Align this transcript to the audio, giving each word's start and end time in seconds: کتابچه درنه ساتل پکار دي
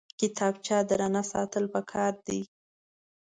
کتابچه 0.19 0.77
درنه 0.89 1.21
ساتل 1.31 1.65
پکار 1.73 2.13
دي 2.25 2.39